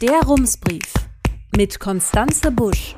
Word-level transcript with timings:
Der 0.00 0.22
Rumsbrief 0.22 0.94
mit 1.54 1.78
Konstanze 1.78 2.50
Busch. 2.50 2.96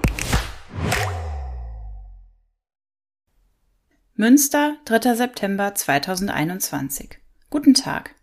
Münster, 4.15 4.77
3. 4.85 5.17
September 5.17 5.75
2021. 5.75 7.19
Guten 7.51 7.75
Tag. 7.75 8.15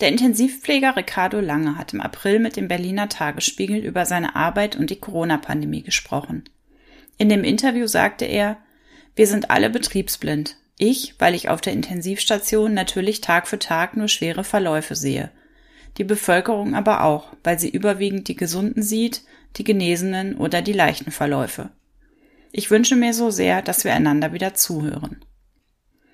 Der 0.00 0.08
Intensivpfleger 0.08 0.96
Ricardo 0.96 1.40
Lange 1.40 1.76
hat 1.76 1.94
im 1.94 2.00
April 2.00 2.38
mit 2.38 2.54
dem 2.54 2.68
Berliner 2.68 3.08
Tagesspiegel 3.08 3.78
über 3.78 4.06
seine 4.06 4.36
Arbeit 4.36 4.76
und 4.76 4.90
die 4.90 5.00
Corona-Pandemie 5.00 5.82
gesprochen. 5.82 6.44
In 7.18 7.28
dem 7.28 7.42
Interview 7.42 7.88
sagte 7.88 8.24
er, 8.24 8.58
wir 9.16 9.26
sind 9.26 9.50
alle 9.50 9.68
betriebsblind. 9.68 10.58
Ich, 10.78 11.16
weil 11.18 11.34
ich 11.34 11.48
auf 11.48 11.60
der 11.60 11.72
Intensivstation 11.72 12.72
natürlich 12.72 13.20
Tag 13.20 13.48
für 13.48 13.58
Tag 13.58 13.96
nur 13.96 14.06
schwere 14.06 14.44
Verläufe 14.44 14.94
sehe. 14.94 15.32
Die 15.98 16.04
Bevölkerung 16.04 16.74
aber 16.74 17.04
auch, 17.04 17.32
weil 17.44 17.58
sie 17.58 17.68
überwiegend 17.68 18.28
die 18.28 18.36
Gesunden 18.36 18.82
sieht, 18.82 19.22
die 19.56 19.64
Genesenen 19.64 20.36
oder 20.36 20.62
die 20.62 20.72
leichten 20.72 21.10
Verläufe. 21.10 21.70
Ich 22.50 22.70
wünsche 22.70 22.96
mir 22.96 23.14
so 23.14 23.30
sehr, 23.30 23.62
dass 23.62 23.84
wir 23.84 23.94
einander 23.94 24.32
wieder 24.32 24.54
zuhören. 24.54 25.24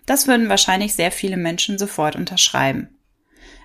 Das 0.07 0.27
würden 0.27 0.49
wahrscheinlich 0.49 0.95
sehr 0.95 1.13
viele 1.13 1.37
Menschen 1.37 1.79
sofort 1.79 2.17
unterschreiben. 2.17 2.89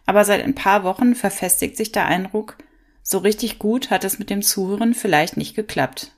Aber 0.05 0.26
seit 0.26 0.44
ein 0.44 0.55
paar 0.55 0.84
Wochen 0.84 1.16
verfestigt 1.16 1.77
sich 1.77 1.91
der 1.91 2.05
Eindruck, 2.05 2.58
so 3.02 3.17
richtig 3.17 3.59
gut 3.59 3.89
hat 3.89 4.03
es 4.03 4.20
mit 4.20 4.30
dem 4.30 4.41
Zuhören 4.41 4.94
vielleicht 4.94 5.38
nicht 5.38 5.55
geklappt. 5.55 6.11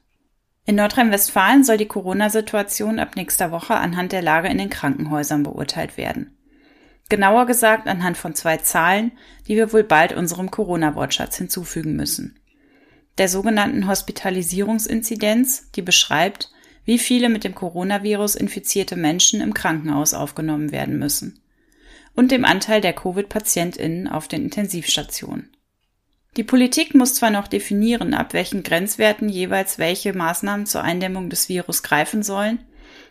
In 0.65 0.75
Nordrhein-Westfalen 0.75 1.63
soll 1.63 1.77
die 1.77 1.87
Corona-Situation 1.87 2.99
ab 2.99 3.15
nächster 3.15 3.51
Woche 3.51 3.75
anhand 3.75 4.11
der 4.11 4.23
Lage 4.23 4.47
in 4.47 4.57
den 4.57 4.69
Krankenhäusern 4.69 5.43
beurteilt 5.43 5.97
werden. 5.97 6.34
Genauer 7.09 7.45
gesagt 7.45 7.87
anhand 7.87 8.17
von 8.17 8.33
zwei 8.33 8.57
Zahlen, 8.57 9.11
die 9.47 9.55
wir 9.55 9.71
wohl 9.71 9.83
bald 9.83 10.13
unserem 10.13 10.49
Corona-Wortschatz 10.49 11.37
hinzufügen 11.37 11.95
müssen. 11.95 12.39
Der 13.17 13.29
sogenannten 13.29 13.87
Hospitalisierungsinzidenz, 13.87 15.71
die 15.71 15.81
beschreibt, 15.81 16.51
wie 16.83 16.99
viele 16.99 17.29
mit 17.29 17.43
dem 17.43 17.55
Coronavirus 17.55 18.35
infizierte 18.35 18.95
Menschen 18.95 19.41
im 19.41 19.53
Krankenhaus 19.53 20.13
aufgenommen 20.13 20.71
werden 20.71 20.97
müssen. 20.97 21.39
Und 22.15 22.31
dem 22.31 22.45
Anteil 22.45 22.81
der 22.81 22.93
Covid-PatientInnen 22.93 24.07
auf 24.07 24.27
den 24.27 24.43
Intensivstationen. 24.43 25.49
Die 26.37 26.43
Politik 26.43 26.95
muss 26.95 27.15
zwar 27.15 27.29
noch 27.29 27.47
definieren, 27.47 28.13
ab 28.13 28.33
welchen 28.33 28.63
Grenzwerten 28.63 29.29
jeweils 29.29 29.79
welche 29.79 30.13
Maßnahmen 30.13 30.65
zur 30.65 30.83
Eindämmung 30.83 31.29
des 31.29 31.49
Virus 31.49 31.81
greifen 31.81 32.23
sollen, 32.23 32.59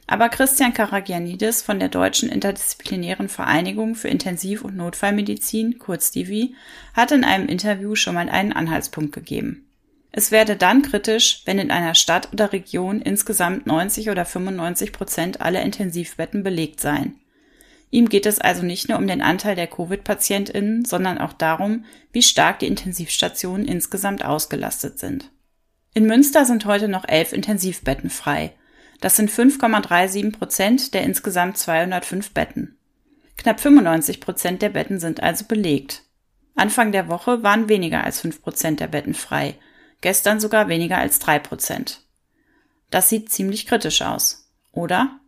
aber 0.06 0.28
Christian 0.28 0.74
Karagianidis 0.74 1.62
von 1.62 1.78
der 1.78 1.88
Deutschen 1.88 2.28
Interdisziplinären 2.28 3.28
Vereinigung 3.28 3.94
für 3.94 4.08
Intensiv- 4.08 4.62
und 4.62 4.76
Notfallmedizin, 4.76 5.78
kurz 5.78 6.10
DIVI, 6.10 6.54
hat 6.92 7.12
in 7.12 7.24
einem 7.24 7.48
Interview 7.48 7.94
schon 7.94 8.14
mal 8.14 8.28
einen 8.28 8.52
Anhaltspunkt 8.52 9.12
gegeben. 9.12 9.66
Es 10.12 10.30
werde 10.30 10.56
dann 10.56 10.82
kritisch, 10.82 11.42
wenn 11.44 11.58
in 11.58 11.70
einer 11.70 11.94
Stadt 11.94 12.32
oder 12.32 12.52
Region 12.52 13.00
insgesamt 13.00 13.66
90 13.66 14.10
oder 14.10 14.24
95 14.24 14.92
Prozent 14.92 15.40
aller 15.40 15.62
Intensivbetten 15.62 16.44
belegt 16.44 16.80
seien. 16.80 17.18
Ihm 17.90 18.08
geht 18.08 18.26
es 18.26 18.40
also 18.40 18.62
nicht 18.62 18.88
nur 18.88 18.98
um 18.98 19.06
den 19.06 19.22
Anteil 19.22 19.56
der 19.56 19.66
Covid-PatientInnen, 19.66 20.84
sondern 20.84 21.18
auch 21.18 21.32
darum, 21.32 21.84
wie 22.12 22.22
stark 22.22 22.58
die 22.58 22.66
Intensivstationen 22.66 23.66
insgesamt 23.66 24.24
ausgelastet 24.24 24.98
sind. 24.98 25.30
In 25.94 26.06
Münster 26.06 26.44
sind 26.44 26.64
heute 26.64 26.88
noch 26.88 27.08
elf 27.08 27.32
Intensivbetten 27.32 28.10
frei. 28.10 28.52
Das 29.04 29.16
sind 29.16 29.30
5,37 29.30 30.32
Prozent 30.32 30.94
der 30.94 31.02
insgesamt 31.02 31.58
205 31.58 32.32
Betten. 32.32 32.78
Knapp 33.36 33.60
95 33.60 34.18
Prozent 34.18 34.62
der 34.62 34.70
Betten 34.70 34.98
sind 34.98 35.22
also 35.22 35.44
belegt. 35.44 36.04
Anfang 36.54 36.90
der 36.90 37.06
Woche 37.08 37.42
waren 37.42 37.68
weniger 37.68 38.02
als 38.02 38.22
5 38.22 38.40
Prozent 38.40 38.80
der 38.80 38.86
Betten 38.86 39.12
frei, 39.12 39.56
gestern 40.00 40.40
sogar 40.40 40.68
weniger 40.68 40.96
als 40.96 41.18
3 41.18 41.38
Prozent. 41.38 42.00
Das 42.88 43.10
sieht 43.10 43.30
ziemlich 43.30 43.66
kritisch 43.66 44.00
aus, 44.00 44.50
oder? 44.72 45.20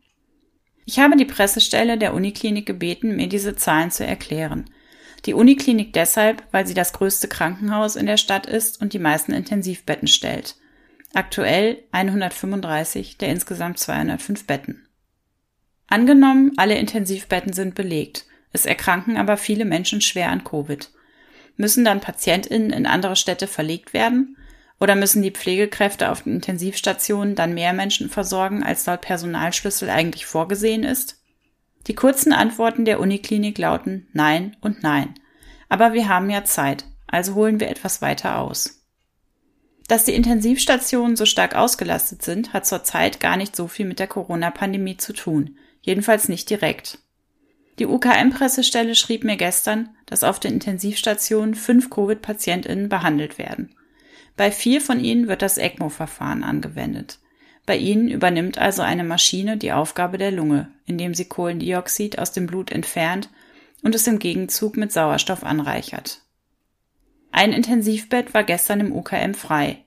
Ich 0.87 0.99
habe 0.99 1.19
die 1.19 1.27
Pressestelle 1.27 1.99
der 1.99 2.15
Uniklinik 2.15 2.65
gebeten, 2.65 3.15
mir 3.15 3.29
diese 3.29 3.57
Zahlen 3.57 3.91
zu 3.91 4.07
erklären. 4.07 4.71
Die 5.27 5.35
Uniklinik 5.35 5.93
deshalb, 5.93 6.43
weil 6.51 6.67
sie 6.67 6.73
das 6.73 6.95
größte 6.95 7.29
Krankenhaus 7.29 7.97
in 7.97 8.07
der 8.07 8.17
Stadt 8.17 8.47
ist 8.47 8.81
und 8.81 8.95
die 8.95 8.99
meisten 8.99 9.35
Intensivbetten 9.35 10.09
stellt. 10.09 10.57
Aktuell 11.17 11.83
135 11.93 13.17
der 13.17 13.31
insgesamt 13.31 13.79
205 13.79 14.47
Betten. 14.47 14.87
Angenommen, 15.87 16.53
alle 16.59 16.77
Intensivbetten 16.77 17.55
sind 17.55 17.75
belegt, 17.75 18.27
es 18.53 18.67
erkranken 18.67 19.17
aber 19.17 19.39
viele 19.39 19.65
Menschen 19.65 20.03
schwer 20.03 20.29
an 20.29 20.45
Covid. 20.45 20.91
Müssen 21.57 21.87
dann 21.87 22.03
PatientInnen 22.03 22.69
in 22.69 22.85
andere 22.85 23.17
Städte 23.17 23.47
verlegt 23.47 23.95
werden? 23.95 24.37
Oder 24.79 24.95
müssen 24.95 25.23
die 25.23 25.31
Pflegekräfte 25.31 26.11
auf 26.11 26.25
den 26.25 26.35
Intensivstationen 26.35 27.35
dann 27.35 27.55
mehr 27.55 27.73
Menschen 27.73 28.11
versorgen, 28.11 28.63
als 28.63 28.85
laut 28.85 29.01
Personalschlüssel 29.01 29.89
eigentlich 29.89 30.27
vorgesehen 30.27 30.85
ist? 30.85 31.23
Die 31.87 31.95
kurzen 31.95 32.35
Antworten 32.35 32.85
der 32.85 33.01
Uniklinik 33.01 33.57
lauten 33.57 34.07
Nein 34.13 34.55
und 34.61 34.83
Nein. 34.83 35.15
Aber 35.71 35.95
wir 35.95 36.11
haben 36.11 36.29
ja 36.29 36.45
Zeit, 36.45 36.85
also 37.07 37.37
holen 37.37 37.59
wir 37.59 37.71
etwas 37.71 38.03
weiter 38.03 38.39
aus. 38.39 38.86
Dass 39.89 40.05
die 40.05 40.15
Intensivstationen 40.15 41.17
so 41.17 41.27
stark 41.27 41.55
ausgelastet 41.55 42.23
sind, 42.23 42.53
hat 42.53 42.67
zurzeit 42.67 43.21
gar 43.21 43.37
nicht 43.37 43.55
so 43.55 43.69
viel 43.69 43.87
mit 43.87 44.01
der 44.01 44.09
Corona-Pandemie 44.09 44.97
zu 44.97 45.13
tun, 45.13 45.57
jedenfalls 45.81 46.29
nicht 46.29 46.51
direkt. 46.51 46.99
Die 47.79 47.87
UKM-Pressestelle 47.87 48.95
schrieb 48.95 49.23
mir 49.23 49.37
gestern, 49.37 49.91
dass 50.07 50.25
auf 50.25 50.41
den 50.41 50.55
Intensivstationen 50.55 51.55
fünf 51.55 51.91
Covid-PatientInnen 51.91 52.89
behandelt 52.89 53.39
werden. 53.39 53.75
Bei 54.37 54.51
vier 54.51 54.81
von 54.81 54.99
ihnen 54.99 55.29
wird 55.29 55.43
das 55.43 55.59
ECMO-Verfahren 55.59 56.43
angewendet. 56.43 57.19
Bei 57.65 57.77
ihnen 57.77 58.09
übernimmt 58.09 58.59
also 58.59 58.83
eine 58.83 59.05
Maschine 59.05 59.57
die 59.57 59.73
Aufgabe 59.73 60.19
der 60.19 60.31
Lunge, 60.31 60.69
indem 60.87 61.15
sie 61.15 61.27
Kohlendioxid 61.27 62.19
aus 62.19 62.33
dem 62.33 62.47
Blut 62.47 62.71
entfernt 62.71 63.29
und 63.83 63.95
es 63.95 64.07
im 64.07 64.19
Gegenzug 64.19 64.77
mit 64.77 64.93
Sauerstoff 64.93 65.45
anreichert. 65.45 66.23
Ein 67.37 67.53
Intensivbett 67.53 68.33
war 68.33 68.45
gestern 68.45 68.81
im 68.81 68.97
UKM 68.97 69.35
frei. 69.35 69.85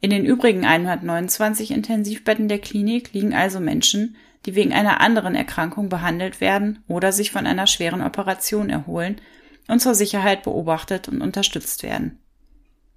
In 0.00 0.08
den 0.08 0.24
übrigen 0.24 0.64
129 0.64 1.72
Intensivbetten 1.72 2.48
der 2.48 2.58
Klinik 2.58 3.12
liegen 3.12 3.34
also 3.34 3.60
Menschen, 3.60 4.16
die 4.46 4.54
wegen 4.54 4.72
einer 4.72 5.02
anderen 5.02 5.34
Erkrankung 5.34 5.90
behandelt 5.90 6.40
werden 6.40 6.82
oder 6.88 7.12
sich 7.12 7.32
von 7.32 7.46
einer 7.46 7.66
schweren 7.66 8.00
Operation 8.00 8.70
erholen 8.70 9.20
und 9.68 9.80
zur 9.80 9.94
Sicherheit 9.94 10.42
beobachtet 10.42 11.06
und 11.06 11.20
unterstützt 11.20 11.82
werden. 11.82 12.18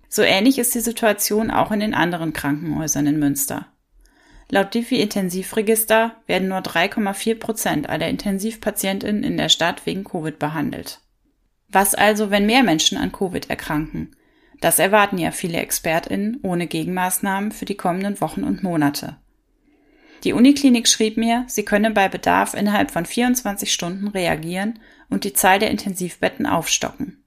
So 0.07 0.21
ähnlich 0.21 0.59
ist 0.59 0.73
die 0.73 0.79
Situation 0.79 1.51
auch 1.51 1.73
in 1.73 1.81
den 1.81 1.93
anderen 1.93 2.31
Krankenhäusern 2.31 3.05
in 3.05 3.19
Münster. 3.19 3.67
Laut 4.49 4.73
Diffie 4.73 5.01
Intensivregister 5.01 6.15
werden 6.25 6.47
nur 6.47 6.59
3,4 6.59 7.37
Prozent 7.37 7.89
aller 7.89 8.07
Intensivpatientinnen 8.07 9.25
in 9.25 9.35
der 9.35 9.49
Stadt 9.49 9.85
wegen 9.85 10.05
Covid 10.05 10.39
behandelt. 10.39 11.02
Was 11.73 11.95
also, 11.95 12.29
wenn 12.29 12.45
mehr 12.45 12.63
Menschen 12.63 12.97
an 12.97 13.11
Covid 13.11 13.49
erkranken? 13.49 14.15
Das 14.61 14.79
erwarten 14.79 15.17
ja 15.17 15.31
viele 15.31 15.57
ExpertInnen 15.57 16.39
ohne 16.43 16.67
Gegenmaßnahmen 16.67 17.51
für 17.51 17.65
die 17.65 17.75
kommenden 17.75 18.21
Wochen 18.21 18.43
und 18.43 18.63
Monate. 18.63 19.17
Die 20.23 20.33
Uniklinik 20.33 20.87
schrieb 20.87 21.17
mir, 21.17 21.43
sie 21.47 21.65
könne 21.65 21.91
bei 21.91 22.07
Bedarf 22.07 22.53
innerhalb 22.53 22.91
von 22.91 23.05
24 23.05 23.73
Stunden 23.73 24.07
reagieren 24.07 24.79
und 25.09 25.25
die 25.25 25.33
Zahl 25.33 25.59
der 25.59 25.71
Intensivbetten 25.71 26.45
aufstocken. 26.45 27.23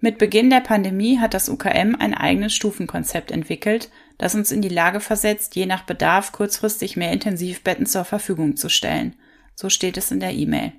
Mit 0.00 0.18
Beginn 0.18 0.50
der 0.50 0.60
Pandemie 0.60 1.18
hat 1.18 1.32
das 1.32 1.48
UKM 1.48 1.94
ein 1.98 2.12
eigenes 2.12 2.54
Stufenkonzept 2.54 3.30
entwickelt, 3.30 3.88
das 4.18 4.34
uns 4.34 4.52
in 4.52 4.60
die 4.60 4.68
Lage 4.68 5.00
versetzt, 5.00 5.56
je 5.56 5.64
nach 5.64 5.84
Bedarf 5.84 6.32
kurzfristig 6.32 6.96
mehr 6.96 7.12
Intensivbetten 7.12 7.86
zur 7.86 8.04
Verfügung 8.04 8.56
zu 8.56 8.68
stellen. 8.68 9.16
So 9.54 9.70
steht 9.70 9.96
es 9.96 10.10
in 10.10 10.20
der 10.20 10.32
E-Mail. 10.32 10.72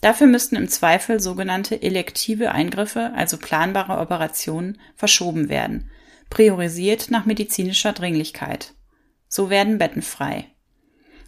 Dafür 0.00 0.28
müssten 0.28 0.56
im 0.56 0.68
Zweifel 0.68 1.20
sogenannte 1.20 1.82
elektive 1.82 2.52
Eingriffe, 2.52 3.12
also 3.14 3.36
planbare 3.36 3.98
Operationen, 3.98 4.78
verschoben 4.94 5.48
werden, 5.48 5.90
priorisiert 6.30 7.10
nach 7.10 7.26
medizinischer 7.26 7.92
Dringlichkeit. 7.92 8.74
So 9.26 9.50
werden 9.50 9.78
Betten 9.78 10.02
frei. 10.02 10.46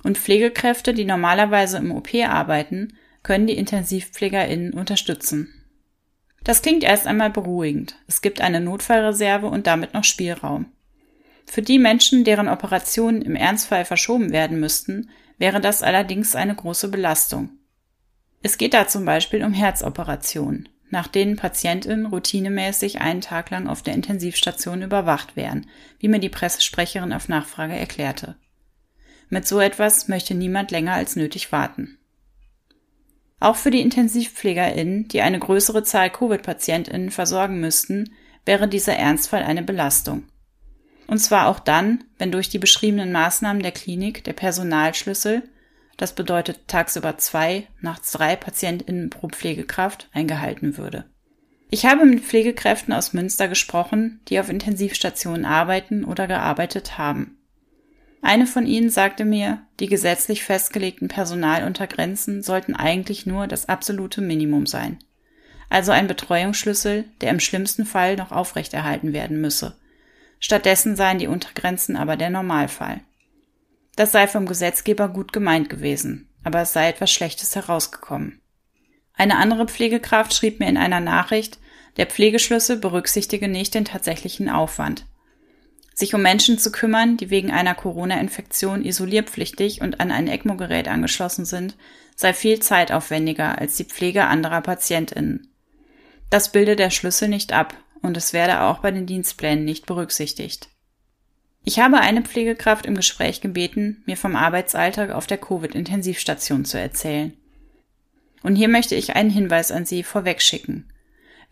Und 0.03 0.19
Pflegekräfte, 0.19 0.95
die 0.95 1.05
normalerweise 1.05 1.79
im 1.79 1.91
OP 1.91 2.15
arbeiten, 2.15 2.97
können 3.23 3.47
die 3.47 3.57
Intensivpflegerinnen 3.57 4.73
unterstützen. 4.73 5.53
Das 6.43 6.63
klingt 6.63 6.85
erst 6.85 7.07
einmal 7.07 7.31
beruhigend. 7.31 7.97
Es 8.07 8.23
gibt 8.23 8.41
eine 8.41 8.61
Notfallreserve 8.61 9.47
und 9.47 9.67
damit 9.67 9.93
noch 9.93 10.05
Spielraum. 10.05 10.73
Für 11.45 11.61
die 11.61 11.79
Menschen, 11.79 12.25
deren 12.25 12.49
Operationen 12.49 13.21
im 13.21 13.35
Ernstfall 13.35 13.85
verschoben 13.85 14.33
werden 14.33 14.61
müssten, 14.61 15.11
wäre 15.37 15.61
das 15.61 15.83
allerdings 15.83 16.35
eine 16.35 16.55
große 16.55 16.89
Belastung. 16.89 17.60
Es 18.43 18.57
geht 18.57 18.75
da 18.75 18.89
zum 18.89 19.05
Beispiel 19.05 19.45
um 19.45 19.53
Herzoperationen, 19.53 20.69
nach 20.89 21.09
denen 21.09 21.37
Patientinnen 21.37 22.07
routinemäßig 22.07 23.01
einen 23.01 23.21
Tag 23.21 23.51
lang 23.51 23.69
auf 23.69 23.83
der 23.83 23.95
Intensivstation 23.95 24.83
überwacht 24.83 25.37
werden, 25.37 25.67
wie 25.99 26.09
mir 26.09 26.21
die 26.21 26.31
Pressesprecherin 26.31 27.13
auf 27.13 27.29
Nachfrage 27.29 27.75
erklärte. 27.75 28.37
Mit 29.29 29.47
so 29.47 29.61
etwas 29.61 30.09
möchte 30.09 30.35
niemand 30.35 30.71
länger 30.71 30.95
als 30.95 31.17
nötig 31.17 31.53
warten. 31.53 31.99
Auch 33.39 33.57
für 33.57 33.71
die 33.71 33.81
IntensivpflegerInnen, 33.81 35.09
die 35.09 35.23
eine 35.23 35.39
größere 35.39 35.83
Zahl 35.83 36.11
Covid-PatientInnen 36.11 37.11
versorgen 37.11 37.61
müssten, 37.61 38.13
wäre 38.45 38.69
dieser 38.69 38.97
Ernstfall 38.97 39.43
eine 39.43 39.63
Belastung. 39.63 40.25
Und 41.07 41.19
zwar 41.19 41.49
auch 41.49 41.59
dann, 41.59 42.05
wenn 42.19 42.33
durch 42.33 42.49
die 42.49 42.59
beschriebenen 42.59 43.13
Maßnahmen 43.13 43.63
der 43.63 43.73
Klinik 43.73 44.25
der 44.25 44.33
Personalschlüssel, 44.33 45.43
das 46.01 46.15
bedeutet 46.15 46.67
tagsüber 46.67 47.19
zwei, 47.19 47.67
nachts 47.83 48.13
drei 48.13 48.35
PatientInnen 48.35 49.11
pro 49.11 49.29
Pflegekraft, 49.29 50.09
eingehalten 50.15 50.79
würde. 50.79 51.05
Ich 51.69 51.85
habe 51.85 52.07
mit 52.07 52.25
Pflegekräften 52.25 52.95
aus 52.95 53.13
Münster 53.13 53.49
gesprochen, 53.49 54.21
die 54.29 54.41
auf 54.41 54.49
Intensivstationen 54.49 55.45
arbeiten 55.45 56.05
oder 56.05 56.27
gearbeitet 56.27 56.97
haben. 56.97 57.37
Eine 58.23 58.47
von 58.47 58.67
ihnen 58.67 58.89
sagte 58.89 59.27
mir, 59.27 59.61
die 59.79 59.89
gesetzlich 59.89 60.43
festgelegten 60.43 61.09
Personaluntergrenzen 61.09 62.43
sollten 62.43 62.75
eigentlich 62.75 63.27
nur 63.27 63.47
das 63.47 63.69
absolute 63.69 64.23
Minimum 64.23 64.65
sein. 64.65 64.99
Also 65.69 65.93
ein 65.93 66.07
Betreuungsschlüssel, 66.07 67.05
der 67.21 67.29
im 67.29 67.41
schlimmsten 67.41 67.85
Fall 67.85 68.17
noch 68.17 68.33
aufrechterhalten 68.33 69.13
werden 69.13 69.43
müsse. 69.43 69.77
Stattdessen 70.39 70.97
seien 70.97 71.19
die 71.19 71.27
Untergrenzen 71.27 71.95
aber 71.95 72.17
der 72.17 72.31
Normalfall. 72.31 73.03
Das 73.97 74.13
sei 74.13 74.27
vom 74.27 74.47
Gesetzgeber 74.47 75.09
gut 75.09 75.33
gemeint 75.33 75.69
gewesen, 75.69 76.29
aber 76.43 76.61
es 76.61 76.73
sei 76.73 76.89
etwas 76.89 77.11
Schlechtes 77.11 77.57
herausgekommen. 77.57 78.41
Eine 79.15 79.37
andere 79.37 79.67
Pflegekraft 79.67 80.33
schrieb 80.33 80.61
mir 80.61 80.69
in 80.69 80.77
einer 80.77 81.01
Nachricht, 81.01 81.59
der 81.97 82.07
Pflegeschlüssel 82.07 82.77
berücksichtige 82.77 83.49
nicht 83.49 83.75
den 83.75 83.85
tatsächlichen 83.85 84.49
Aufwand. 84.49 85.07
Sich 85.95 86.15
um 86.15 86.23
Menschen 86.23 86.59
zu 86.59 86.73
kümmern, 86.73 87.19
die 87.19 87.29
wegen 87.29 87.51
einer 87.51 87.75
Corona-Infektion 87.75 88.85
isolierpflichtig 88.85 89.83
und 89.83 90.01
an 90.01 90.11
ein 90.11 90.29
ECMO-Gerät 90.29 90.89
angeschlossen 90.89 91.45
sind, 91.45 91.77
sei 92.17 92.33
viel 92.33 92.61
zeitaufwendiger 92.61 93.59
als 93.59 93.77
die 93.77 93.85
Pflege 93.85 94.25
anderer 94.25 94.63
PatientInnen. 94.63 95.53
Das 96.31 96.53
bilde 96.53 96.77
der 96.77 96.91
Schlüssel 96.91 97.29
nicht 97.29 97.53
ab 97.53 97.75
und 98.01 98.17
es 98.17 98.33
werde 98.33 98.63
auch 98.63 98.79
bei 98.79 98.91
den 98.91 99.07
Dienstplänen 99.07 99.65
nicht 99.65 99.85
berücksichtigt. 99.85 100.69
Ich 101.65 101.79
habe 101.79 102.01
eine 102.01 102.23
Pflegekraft 102.23 102.87
im 102.87 102.95
Gespräch 102.95 103.41
gebeten, 103.41 104.03
mir 104.07 104.17
vom 104.17 104.35
Arbeitsalltag 104.35 105.11
auf 105.11 105.27
der 105.27 105.39
Covid-Intensivstation 105.39 106.65
zu 106.65 106.79
erzählen. 106.79 107.35
Und 108.43 108.57
hier 108.57 108.69
möchte 108.69 108.95
ich 108.95 109.15
einen 109.17 109.31
Hinweis 109.31 109.71
an 109.71 109.85
Sie 109.85 110.03
vorwegschicken. 110.03 110.91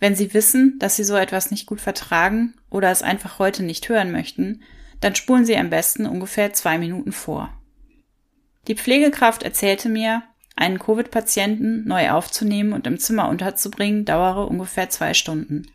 Wenn 0.01 0.15
Sie 0.15 0.33
wissen, 0.33 0.79
dass 0.79 0.97
Sie 0.97 1.05
so 1.05 1.17
etwas 1.17 1.51
nicht 1.51 1.67
gut 1.67 1.81
vertragen 1.81 2.55
oder 2.71 2.91
es 2.91 3.03
einfach 3.03 3.39
heute 3.39 3.63
nicht 3.63 3.89
hören 3.89 4.11
möchten, 4.11 4.63
dann 5.01 5.15
spulen 5.15 5.45
Sie 5.45 5.57
am 5.57 5.71
besten 5.71 6.07
ungefähr 6.07 6.53
zwei 6.53 6.79
Minuten 6.79 7.13
vor. 7.13 7.53
Die 8.67 8.75
Pflegekraft 8.75 9.43
erzählte 9.43 9.89
mir, 9.89 10.23
einen 10.57 10.79
Covid-Patienten 10.79 11.87
neu 11.87 12.11
aufzunehmen 12.11 12.73
und 12.73 12.87
im 12.87 12.99
Zimmer 12.99 13.29
unterzubringen, 13.29 14.05
dauere 14.05 14.49
ungefähr 14.49 14.91
zwei 14.91 15.15
Stunden. 15.15 15.71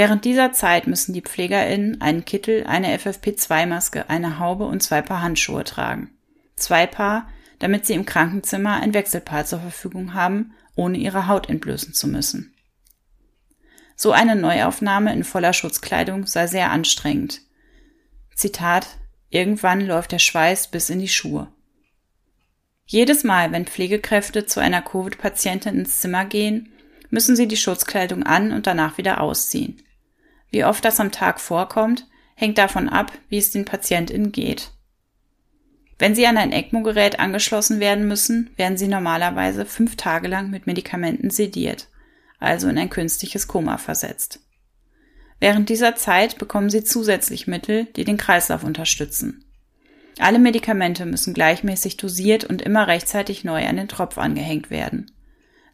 Während 0.00 0.24
dieser 0.24 0.50
Zeit 0.54 0.86
müssen 0.86 1.12
die 1.12 1.20
PflegerInnen 1.20 2.00
einen 2.00 2.24
Kittel, 2.24 2.66
eine 2.66 2.96
FFP2-Maske, 2.96 4.08
eine 4.08 4.38
Haube 4.38 4.64
und 4.64 4.82
zwei 4.82 5.02
Paar 5.02 5.20
Handschuhe 5.20 5.62
tragen. 5.62 6.08
Zwei 6.56 6.86
Paar, 6.86 7.28
damit 7.58 7.84
sie 7.84 7.92
im 7.92 8.06
Krankenzimmer 8.06 8.80
ein 8.80 8.94
Wechselpaar 8.94 9.44
zur 9.44 9.60
Verfügung 9.60 10.14
haben, 10.14 10.54
ohne 10.74 10.96
ihre 10.96 11.26
Haut 11.26 11.50
entblößen 11.50 11.92
zu 11.92 12.08
müssen. 12.08 12.54
So 13.94 14.12
eine 14.12 14.36
Neuaufnahme 14.36 15.12
in 15.12 15.22
voller 15.22 15.52
Schutzkleidung 15.52 16.26
sei 16.26 16.46
sehr 16.46 16.70
anstrengend. 16.70 17.42
Zitat 18.34 18.86
Irgendwann 19.28 19.82
läuft 19.82 20.12
der 20.12 20.18
Schweiß 20.18 20.68
bis 20.68 20.88
in 20.88 21.00
die 21.00 21.08
Schuhe. 21.08 21.48
Jedes 22.86 23.22
Mal, 23.22 23.52
wenn 23.52 23.66
Pflegekräfte 23.66 24.46
zu 24.46 24.60
einer 24.60 24.80
Covid-Patientin 24.80 25.74
ins 25.74 26.00
Zimmer 26.00 26.24
gehen, 26.24 26.72
müssen 27.10 27.36
sie 27.36 27.48
die 27.48 27.58
Schutzkleidung 27.58 28.22
an 28.22 28.52
und 28.52 28.66
danach 28.66 28.96
wieder 28.96 29.20
ausziehen. 29.20 29.82
Wie 30.50 30.64
oft 30.64 30.84
das 30.84 31.00
am 31.00 31.12
Tag 31.12 31.40
vorkommt, 31.40 32.06
hängt 32.34 32.58
davon 32.58 32.88
ab, 32.88 33.12
wie 33.28 33.38
es 33.38 33.50
den 33.50 33.64
PatientInnen 33.64 34.32
geht. 34.32 34.70
Wenn 35.98 36.14
sie 36.14 36.26
an 36.26 36.38
ein 36.38 36.52
ECMO-Gerät 36.52 37.20
angeschlossen 37.20 37.78
werden 37.78 38.08
müssen, 38.08 38.50
werden 38.56 38.78
sie 38.78 38.88
normalerweise 38.88 39.66
fünf 39.66 39.96
Tage 39.96 40.28
lang 40.28 40.50
mit 40.50 40.66
Medikamenten 40.66 41.30
sediert 41.30 41.88
also 42.40 42.68
in 42.68 42.78
ein 42.78 42.90
künstliches 42.90 43.46
Koma 43.46 43.76
versetzt. 43.76 44.40
Während 45.38 45.68
dieser 45.68 45.94
Zeit 45.94 46.38
bekommen 46.38 46.70
sie 46.70 46.82
zusätzlich 46.82 47.46
Mittel, 47.46 47.84
die 47.96 48.04
den 48.04 48.16
Kreislauf 48.16 48.64
unterstützen. 48.64 49.44
Alle 50.18 50.38
Medikamente 50.38 51.06
müssen 51.06 51.32
gleichmäßig 51.32 51.96
dosiert 51.96 52.44
und 52.44 52.60
immer 52.60 52.88
rechtzeitig 52.88 53.44
neu 53.44 53.66
an 53.66 53.76
den 53.76 53.88
Tropf 53.88 54.18
angehängt 54.18 54.70
werden. 54.70 55.10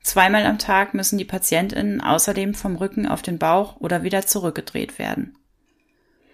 Zweimal 0.07 0.47
am 0.47 0.59
Tag 0.59 0.95
müssen 0.95 1.19
die 1.19 1.25
Patientinnen 1.25 2.01
außerdem 2.01 2.55
vom 2.55 2.77
Rücken 2.77 3.09
auf 3.09 3.23
den 3.23 3.41
Bauch 3.41 3.81
oder 3.81 4.05
wieder 4.05 4.25
zurückgedreht 4.25 5.01
werden. 5.01 5.37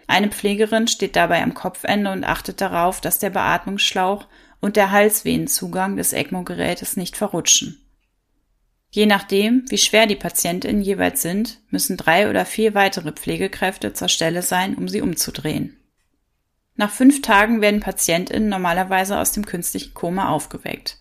Eine 0.07 0.29
Pflegerin 0.29 0.89
steht 0.89 1.17
dabei 1.17 1.43
am 1.43 1.55
Kopfende 1.55 2.13
und 2.13 2.23
achtet 2.23 2.61
darauf, 2.61 3.01
dass 3.01 3.19
der 3.19 3.31
Beatmungsschlauch 3.31 4.29
und 4.61 4.77
der 4.77 4.91
Halsvenenzugang 4.91 5.97
des 5.97 6.13
ECMO-Gerätes 6.13 6.99
nicht 6.99 7.17
verrutschen. 7.17 7.81
Je 8.91 9.07
nachdem, 9.07 9.65
wie 9.71 9.79
schwer 9.79 10.07
die 10.07 10.17
Patientinnen 10.17 10.83
jeweils 10.83 11.23
sind, 11.23 11.63
müssen 11.71 11.97
drei 11.97 12.29
oder 12.29 12.45
vier 12.45 12.75
weitere 12.75 13.13
Pflegekräfte 13.13 13.95
zur 13.95 14.09
Stelle 14.09 14.43
sein, 14.43 14.75
um 14.75 14.87
sie 14.87 15.01
umzudrehen. 15.01 15.79
Nach 16.77 16.91
fünf 16.91 17.23
Tagen 17.23 17.63
werden 17.63 17.81
Patientinnen 17.81 18.51
normalerweise 18.51 19.19
aus 19.19 19.33
dem 19.33 19.47
künstlichen 19.47 19.95
Koma 19.95 20.29
aufgeweckt. 20.29 20.99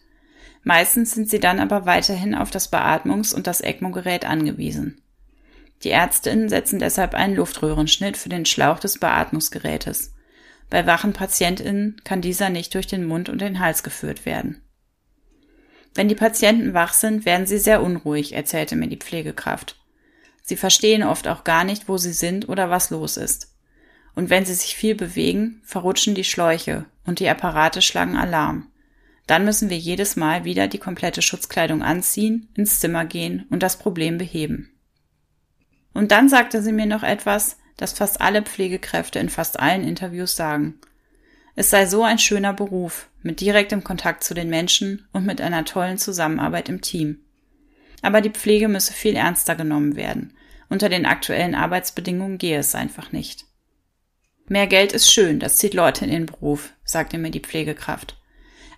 Meistens 0.64 1.12
sind 1.12 1.30
sie 1.30 1.40
dann 1.40 1.60
aber 1.60 1.86
weiterhin 1.86 2.36
auf 2.36 2.52
das 2.52 2.72
Beatmungs- 2.72 3.34
und 3.34 3.48
das 3.48 3.62
ECMO-Gerät 3.62 4.26
angewiesen. 4.26 5.02
Die 5.84 5.90
Ärztinnen 5.90 6.50
setzen 6.50 6.78
deshalb 6.80 7.16
einen 7.16 7.36
Luftröhrenschnitt 7.36 8.16
für 8.16 8.30
den 8.30 8.46
Schlauch 8.46 8.80
des 8.80 9.00
Beatmungsgerätes. 9.00 10.14
Bei 10.70 10.86
wachen 10.86 11.14
Patientinnen 11.14 12.00
kann 12.04 12.22
dieser 12.22 12.50
nicht 12.50 12.74
durch 12.76 12.88
den 12.88 13.06
Mund 13.06 13.30
und 13.30 13.42
den 13.42 13.60
Hals 13.60 13.82
geführt 13.84 14.26
werden. 14.26 14.62
Wenn 15.94 16.08
die 16.08 16.16
Patienten 16.16 16.74
wach 16.74 16.94
sind, 16.94 17.26
werden 17.26 17.48
sie 17.48 17.58
sehr 17.58 17.84
unruhig, 17.84 18.34
erzählte 18.34 18.76
mir 18.76 18.88
die 18.88 18.98
Pflegekraft. 18.98 19.78
Sie 20.44 20.56
verstehen 20.56 21.04
oft 21.04 21.28
auch 21.28 21.44
gar 21.44 21.64
nicht, 21.64 21.90
wo 21.90 21.98
sie 21.98 22.14
sind 22.14 22.48
oder 22.48 22.70
was 22.70 22.90
los 22.92 23.18
ist. 23.18 23.56
Und 24.16 24.30
wenn 24.30 24.46
sie 24.46 24.54
sich 24.54 24.76
viel 24.76 24.96
bewegen, 24.96 25.62
verrutschen 25.66 26.16
die 26.16 26.24
Schläuche 26.24 26.86
und 27.06 27.20
die 27.20 27.30
Apparate 27.30 27.82
schlagen 27.82 28.16
Alarm. 28.16 28.71
Dann 29.28 29.46
müssen 29.46 29.70
wir 29.70 29.78
jedes 29.78 30.16
Mal 30.16 30.44
wieder 30.44 30.68
die 30.68 30.78
komplette 30.78 31.22
Schutzkleidung 31.22 31.84
anziehen, 31.84 32.50
ins 32.56 32.80
Zimmer 32.80 33.06
gehen 33.06 33.46
und 33.50 33.64
das 33.64 33.78
Problem 33.78 34.18
beheben. 34.18 34.72
Und 35.94 36.12
dann 36.12 36.30
sagte 36.30 36.62
sie 36.62 36.72
mir 36.72 36.86
noch 36.86 37.04
etwas, 37.04 37.58
das 37.78 37.94
fast 37.94 38.22
alle 38.22 38.42
Pflegekräfte 38.42 39.20
in 39.20 39.30
fast 39.30 39.60
allen 39.60 39.84
Interviews 39.84 40.36
sagen. 40.36 40.80
Es 41.56 41.70
sei 41.70 41.86
so 41.86 42.04
ein 42.04 42.20
schöner 42.20 42.54
Beruf, 42.54 43.10
mit 43.24 43.42
direktem 43.42 43.84
Kontakt 43.84 44.24
zu 44.24 44.34
den 44.34 44.50
Menschen 44.50 45.08
und 45.12 45.26
mit 45.26 45.42
einer 45.42 45.66
tollen 45.66 45.98
Zusammenarbeit 45.98 46.70
im 46.70 46.82
Team. 46.82 47.20
Aber 48.02 48.22
die 48.22 48.30
Pflege 48.30 48.68
müsse 48.68 48.94
viel 48.94 49.16
ernster 49.16 49.56
genommen 49.56 49.96
werden. 49.96 50.34
Unter 50.70 50.90
den 50.90 51.06
aktuellen 51.06 51.56
Arbeitsbedingungen 51.56 52.38
gehe 52.38 52.58
es 52.58 52.76
einfach 52.76 53.12
nicht. 53.12 53.46
Mehr 54.48 54.68
Geld 54.68 54.94
ist 54.94 55.12
schön, 55.12 55.40
das 55.40 55.58
zieht 55.58 55.74
Leute 55.74 56.06
in 56.06 56.12
den 56.12 56.26
Beruf, 56.26 56.74
sagte 56.84 57.18
mir 57.18 57.32
die 57.32 57.42
Pflegekraft. 57.42 58.21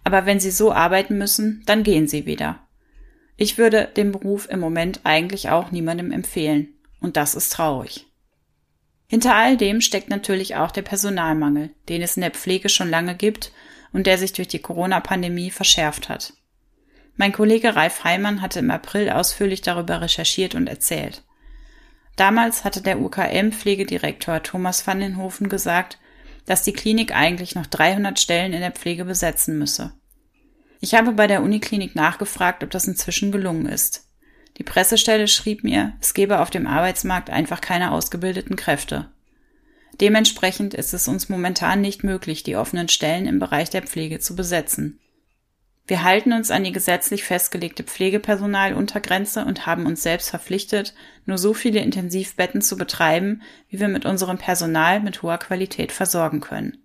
Aber 0.03 0.25
wenn 0.25 0.39
sie 0.39 0.51
so 0.51 0.71
arbeiten 0.71 1.17
müssen, 1.17 1.63
dann 1.65 1.83
gehen 1.83 2.07
sie 2.07 2.25
wieder. 2.25 2.59
Ich 3.37 3.57
würde 3.57 3.89
den 3.95 4.11
Beruf 4.11 4.47
im 4.49 4.59
Moment 4.59 5.01
eigentlich 5.03 5.49
auch 5.49 5.71
niemandem 5.71 6.11
empfehlen. 6.11 6.73
Und 6.99 7.17
das 7.17 7.35
ist 7.35 7.53
traurig. 7.53 8.05
Hinter 9.07 9.35
all 9.35 9.57
dem 9.57 9.81
steckt 9.81 10.09
natürlich 10.09 10.55
auch 10.55 10.71
der 10.71 10.81
Personalmangel, 10.81 11.71
den 11.89 12.01
es 12.01 12.17
in 12.17 12.21
der 12.21 12.31
Pflege 12.31 12.69
schon 12.69 12.89
lange 12.89 13.15
gibt 13.15 13.51
und 13.91 14.07
der 14.07 14.17
sich 14.17 14.33
durch 14.33 14.47
die 14.47 14.59
Corona-Pandemie 14.59 15.51
verschärft 15.51 16.09
hat. 16.09 16.33
Mein 17.15 17.31
Kollege 17.31 17.75
Ralf 17.75 18.03
Heimann 18.03 18.41
hatte 18.41 18.59
im 18.59 18.71
April 18.71 19.09
ausführlich 19.09 19.61
darüber 19.61 20.01
recherchiert 20.01 20.55
und 20.55 20.67
erzählt. 20.67 21.23
Damals 22.15 22.63
hatte 22.63 22.81
der 22.81 22.99
UKM-Pflegedirektor 22.99 24.41
Thomas 24.41 24.85
van 24.85 24.99
den 24.99 25.17
Hofen 25.17 25.49
gesagt, 25.49 25.99
dass 26.45 26.63
die 26.63 26.73
Klinik 26.73 27.15
eigentlich 27.15 27.55
noch 27.55 27.65
300 27.65 28.19
Stellen 28.19 28.53
in 28.53 28.61
der 28.61 28.71
Pflege 28.71 29.05
besetzen 29.05 29.57
müsse. 29.57 29.93
Ich 30.79 30.93
habe 30.93 31.13
bei 31.13 31.27
der 31.27 31.41
Uniklinik 31.41 31.95
nachgefragt, 31.95 32.63
ob 32.63 32.69
das 32.71 32.87
inzwischen 32.87 33.31
gelungen 33.31 33.65
ist. 33.65 34.09
Die 34.57 34.63
Pressestelle 34.63 35.27
schrieb 35.27 35.63
mir, 35.63 35.93
es 36.01 36.13
gebe 36.13 36.39
auf 36.39 36.49
dem 36.49 36.67
Arbeitsmarkt 36.67 37.29
einfach 37.29 37.61
keine 37.61 37.91
ausgebildeten 37.91 38.55
Kräfte. 38.55 39.09
Dementsprechend 40.01 40.73
ist 40.73 40.93
es 40.93 41.07
uns 41.07 41.29
momentan 41.29 41.81
nicht 41.81 42.03
möglich, 42.03 42.43
die 42.43 42.55
offenen 42.55 42.89
Stellen 42.89 43.25
im 43.25 43.39
Bereich 43.39 43.69
der 43.69 43.83
Pflege 43.83 44.19
zu 44.19 44.35
besetzen. 44.35 44.99
Wir 45.85 46.03
halten 46.03 46.31
uns 46.31 46.49
an 46.49 46.63
die 46.63 46.71
gesetzlich 46.71 47.23
festgelegte 47.25 47.83
Pflegepersonaluntergrenze 47.83 49.43
und 49.43 49.65
haben 49.65 49.85
uns 49.85 50.01
selbst 50.01 50.29
verpflichtet, 50.29 50.93
nur 51.25 51.37
so 51.37 51.53
viele 51.53 51.81
Intensivbetten 51.81 52.61
zu 52.61 52.77
betreiben, 52.77 53.41
wie 53.67 53.81
wir 53.81 53.89
mit 53.89 54.05
unserem 54.05 54.37
Personal 54.37 55.01
mit 55.01 55.21
hoher 55.21 55.37
Qualität 55.39 55.91
versorgen 55.91 56.39
können. 56.39 56.77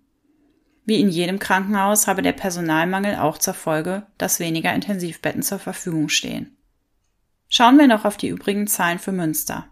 Wie 0.83 0.99
in 0.99 1.09
jedem 1.09 1.39
Krankenhaus 1.39 2.07
habe 2.07 2.21
der 2.21 2.33
Personalmangel 2.33 3.15
auch 3.15 3.37
zur 3.37 3.53
Folge, 3.53 4.07
dass 4.17 4.39
weniger 4.39 4.73
Intensivbetten 4.73 5.43
zur 5.43 5.59
Verfügung 5.59 6.09
stehen. 6.09 6.57
Schauen 7.47 7.77
wir 7.77 7.87
noch 7.87 8.05
auf 8.05 8.17
die 8.17 8.27
übrigen 8.27 8.67
Zahlen 8.67 8.99
für 8.99 9.11
Münster. 9.11 9.67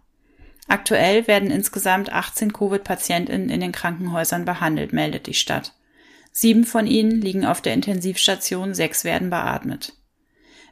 Aktuell 0.68 1.28
werden 1.28 1.52
insgesamt 1.52 2.12
18 2.12 2.54
Covid-PatientInnen 2.54 3.50
in 3.50 3.60
den 3.60 3.72
Krankenhäusern 3.72 4.46
behandelt, 4.46 4.94
meldet 4.94 5.28
die 5.28 5.34
Stadt. 5.34 5.77
Sieben 6.40 6.66
von 6.66 6.86
ihnen 6.86 7.20
liegen 7.20 7.48
auf 7.48 7.62
der 7.64 7.74
Intensivstation, 7.74 8.76
sechs 8.76 9.04
werden 9.04 9.32
beatmet. 9.32 9.94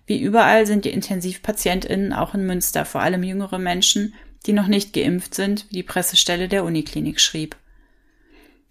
Wie 0.06 0.22
überall 0.22 0.68
sind 0.68 0.86
die 0.86 0.92
IntensivpatientInnen 0.92 2.14
auch 2.14 2.36
in 2.36 2.46
Münster 2.46 2.86
vor 2.86 3.02
allem 3.02 3.24
jüngere 3.24 3.58
Menschen, 3.58 4.14
die 4.46 4.54
noch 4.54 4.68
nicht 4.68 4.94
geimpft 4.94 5.34
sind, 5.34 5.66
wie 5.72 5.78
die 5.78 5.82
Pressestelle 5.82 6.48
der 6.50 6.66
Uniklinik 6.66 7.20
schrieb. 7.20 7.56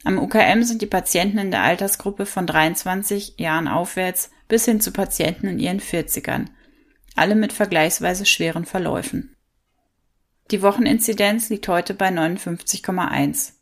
Am 0.04 0.20
UKM 0.20 0.62
sind 0.62 0.82
die 0.82 0.86
Patienten 0.86 1.38
in 1.38 1.50
der 1.50 1.62
Altersgruppe 1.62 2.26
von 2.26 2.46
23 2.46 3.40
Jahren 3.40 3.66
aufwärts 3.66 4.30
bis 4.46 4.64
hin 4.64 4.80
zu 4.80 4.92
Patienten 4.92 5.48
in 5.48 5.58
ihren 5.58 5.80
40ern, 5.80 6.44
alle 7.16 7.34
mit 7.34 7.52
vergleichsweise 7.52 8.24
schweren 8.24 8.66
Verläufen. 8.66 9.34
Die 10.52 10.62
Wocheninzidenz 10.62 11.48
liegt 11.48 11.66
heute 11.66 11.92
bei 11.92 12.10
59,1. 12.10 13.54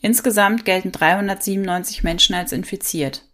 Insgesamt 0.00 0.64
gelten 0.64 0.92
397 0.92 2.04
Menschen 2.04 2.34
als 2.34 2.52
infiziert. 2.52 3.24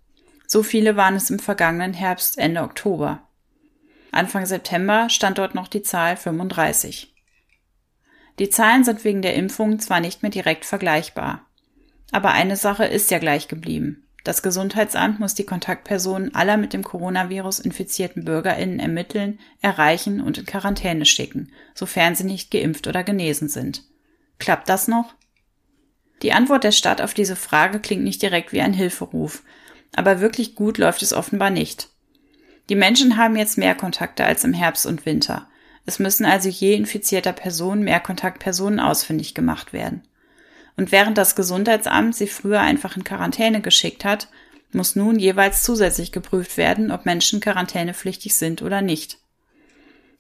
So 0.47 0.63
viele 0.63 0.97
waren 0.97 1.15
es 1.15 1.31
im 1.31 1.39
vergangenen 1.39 1.95
Herbst 1.95 2.39
Ende 2.39 2.63
Oktober. 2.63 3.29
Anfang 4.13 4.47
September 4.47 5.11
stand 5.11 5.39
dort 5.39 5.55
noch 5.55 5.69
die 5.69 5.83
Zahl 5.83 6.17
35. 6.17 7.15
Die 8.39 8.49
Zahlen 8.49 8.85
sind 8.85 9.05
wegen 9.05 9.23
der 9.23 9.35
Impfung 9.35 9.79
zwar 9.79 10.01
nicht 10.01 10.23
mehr 10.23 10.31
direkt 10.31 10.65
vergleichbar, 10.65 11.47
aber 12.11 12.33
eine 12.33 12.57
Sache 12.57 12.85
ist 12.85 13.11
ja 13.11 13.19
gleich 13.19 13.49
geblieben. 13.49 14.07
Das 14.25 14.43
Gesundheitsamt 14.43 15.21
muss 15.21 15.35
die 15.35 15.45
Kontaktpersonen 15.45 16.35
aller 16.35 16.57
mit 16.57 16.73
dem 16.73 16.83
Coronavirus 16.83 17.59
infizierten 17.59 18.25
Bürgerinnen 18.25 18.81
ermitteln, 18.81 19.39
erreichen 19.61 20.21
und 20.21 20.39
in 20.39 20.47
Quarantäne 20.47 21.05
schicken, 21.05 21.53
sofern 21.75 22.15
sie 22.15 22.25
nicht 22.25 22.51
geimpft 22.51 22.87
oder 22.87 23.05
genesen 23.05 23.49
sind. 23.49 23.85
Klappt 24.39 24.69
das 24.69 24.89
noch? 24.89 25.15
Die 26.23 26.33
Antwort 26.33 26.65
der 26.65 26.73
Stadt 26.73 27.01
auf 27.01 27.15
diese 27.15 27.37
Frage 27.37 27.81
klingt 27.81 28.05
nicht 28.05 28.23
direkt 28.23 28.53
wie 28.53 28.61
ein 28.61 28.73
Hilferuf, 28.73 29.43
aber 29.95 30.21
wirklich 30.21 30.55
gut 30.55 30.79
läuft 30.79 31.03
es 31.03 31.13
offenbar 31.13 31.51
nicht. 31.51 31.89
Die 32.69 32.77
Menschen 32.77 33.17
haben 33.17 33.37
jetzt 33.37 33.59
mehr 33.59 33.75
Kontakte 33.75 34.25
als 34.25 34.45
im 34.45 34.55
Herbst 34.55 34.87
und 34.87 35.05
Winter. 35.05 35.49
Es 35.87 35.99
müssen 35.99 36.25
also 36.25 36.49
je 36.49 36.75
infizierter 36.75 37.33
Person 37.33 37.83
mehr 37.83 38.01
Kontaktpersonen 38.01 38.81
ausfindig 38.81 39.35
gemacht 39.35 39.73
werden. 39.73 40.03
Und 40.77 40.91
während 40.91 41.19
das 41.19 41.37
Gesundheitsamt 41.37 42.17
sie 42.17 42.27
früher 42.27 42.61
einfach 42.61 42.97
in 42.97 43.05
Quarantäne 43.05 43.61
geschickt 43.61 44.05
hat, 44.05 44.29
muss 44.73 44.97
nun 44.97 45.19
jeweils 45.19 45.63
zusätzlich 45.63 46.11
geprüft 46.11 46.57
werden, 46.57 46.91
ob 46.91 47.05
Menschen 47.05 47.41
quarantänepflichtig 47.41 48.35
sind 48.35 48.63
oder 48.63 48.81
nicht. 48.81 49.19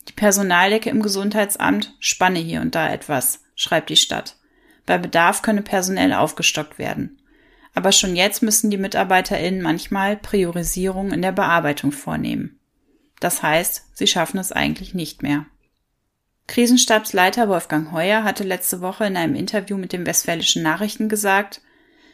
Die 0.08 0.12
Personaldecke 0.12 0.90
im 0.90 1.02
Gesundheitsamt 1.02 1.94
spanne 1.98 2.38
hier 2.38 2.60
und 2.60 2.74
da 2.74 2.92
etwas, 2.92 3.42
schreibt 3.56 3.90
die 3.90 3.96
Stadt. 3.96 4.36
Bei 4.86 4.98
Bedarf 4.98 5.42
könne 5.42 5.62
personell 5.62 6.12
aufgestockt 6.12 6.78
werden. 6.78 7.20
Aber 7.74 7.90
schon 7.92 8.14
jetzt 8.14 8.42
müssen 8.42 8.70
die 8.70 8.76
MitarbeiterInnen 8.76 9.62
manchmal 9.62 10.16
Priorisierung 10.16 11.12
in 11.12 11.22
der 11.22 11.32
Bearbeitung 11.32 11.90
vornehmen. 11.90 12.58
Das 13.20 13.42
heißt, 13.42 13.96
sie 13.96 14.06
schaffen 14.06 14.38
es 14.38 14.52
eigentlich 14.52 14.94
nicht 14.94 15.22
mehr. 15.22 15.46
Krisenstabsleiter 16.46 17.48
Wolfgang 17.48 17.90
Heuer 17.92 18.22
hatte 18.22 18.44
letzte 18.44 18.80
Woche 18.80 19.06
in 19.06 19.16
einem 19.16 19.34
Interview 19.34 19.78
mit 19.78 19.92
dem 19.92 20.06
Westfälischen 20.06 20.62
Nachrichten 20.62 21.08
gesagt, 21.08 21.62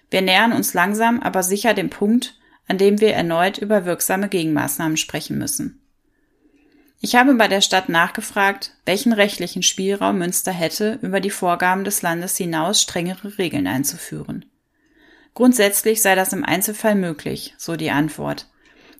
wir 0.09 0.23
nähern 0.23 0.53
uns 0.53 0.73
langsam, 0.73 1.21
aber 1.21 1.43
sicher 1.43 1.75
dem 1.75 1.91
Punkt, 1.91 2.39
an 2.69 2.79
dem 2.79 3.01
wir 3.01 3.13
erneut 3.13 3.59
über 3.59 3.85
wirksame 3.85 4.29
Gegenmaßnahmen 4.29 4.97
sprechen 4.97 5.39
müssen. 5.39 5.80
Ich 7.03 7.15
habe 7.17 7.35
bei 7.35 7.49
der 7.49 7.63
Stadt 7.63 7.89
nachgefragt, 7.89 8.73
welchen 8.85 9.15
rechtlichen 9.15 9.63
Spielraum 9.63 10.19
Münster 10.19 10.53
hätte, 10.53 10.99
über 11.01 11.21
die 11.21 11.31
Vorgaben 11.31 11.83
des 11.83 12.03
Landes 12.03 12.37
hinaus 12.37 12.83
strengere 12.83 13.39
Regeln 13.39 13.67
einzuführen. 13.67 14.45
Grundsätzlich 15.33 16.03
sei 16.03 16.15
das 16.15 16.35
im 16.35 16.45
Einzelfall 16.45 16.95
möglich, 16.95 17.55
so 17.57 17.77
die 17.77 17.91
Antwort. 17.91 18.49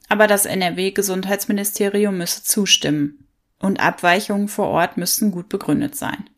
Aber 0.09 0.27
das 0.27 0.47
NRW-Gesundheitsministerium 0.47 2.17
müsse 2.17 2.43
zustimmen, 2.43 3.27
und 3.59 3.81
Abweichungen 3.81 4.49
vor 4.49 4.69
Ort 4.69 4.97
müssten 4.97 5.31
gut 5.31 5.51
begründet 5.51 5.95
sein. 5.95 6.31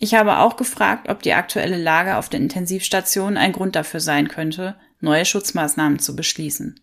Ich 0.00 0.14
habe 0.14 0.38
auch 0.38 0.56
gefragt, 0.56 1.08
ob 1.08 1.22
die 1.22 1.34
aktuelle 1.34 1.78
Lage 1.78 2.16
auf 2.16 2.28
den 2.28 2.42
Intensivstationen 2.42 3.36
ein 3.36 3.52
Grund 3.52 3.76
dafür 3.76 4.00
sein 4.00 4.26
könnte, 4.26 4.74
neue 4.98 5.24
Schutzmaßnahmen 5.24 6.00
zu 6.00 6.16
beschließen. 6.16 6.80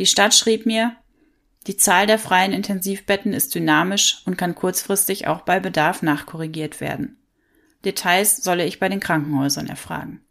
Die 0.00 0.06
Stadt 0.06 0.34
schrieb 0.34 0.66
mir, 0.66 0.96
die 1.68 1.76
Zahl 1.76 2.06
der 2.06 2.18
freien 2.18 2.52
Intensivbetten 2.52 3.34
ist 3.34 3.54
dynamisch 3.54 4.22
und 4.24 4.38
kann 4.38 4.54
kurzfristig 4.54 5.26
auch 5.26 5.42
bei 5.42 5.60
Bedarf 5.60 6.00
nachkorrigiert 6.00 6.80
werden. 6.80 7.18
Details 7.84 8.38
solle 8.38 8.64
ich 8.64 8.80
bei 8.80 8.88
den 8.88 9.00
Krankenhäusern 9.00 9.68
erfragen. 9.68 10.22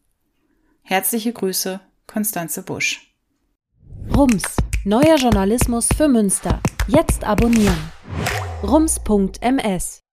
Herzliche 0.81 1.31
Grüße, 1.31 1.79
Konstanze 2.07 2.63
Busch. 2.63 3.13
Rums, 4.15 4.57
neuer 4.83 5.17
Journalismus 5.17 5.89
für 5.95 6.07
Münster. 6.07 6.59
Jetzt 6.87 7.23
abonnieren. 7.23 7.91
rums.ms 8.63 10.06